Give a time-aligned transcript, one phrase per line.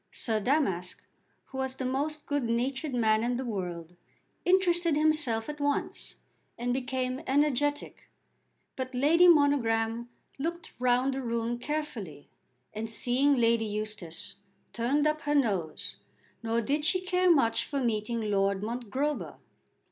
[0.11, 1.05] Sir Damask,
[1.49, 3.95] who was the most good natured man in the world,
[4.45, 6.15] interested himself at once
[6.57, 8.09] and became energetic;
[8.75, 10.09] but Lady Monogram
[10.39, 12.27] looked round the room carefully,
[12.73, 14.37] and seeing Lady Eustace,
[14.73, 15.97] turned up her nose,
[16.41, 19.35] nor did she care much for meeting Lord Mongrober.